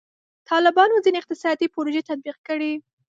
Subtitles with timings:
[0.49, 2.73] طالبانو ځینې اقتصادي پروژې تطبیق کړي.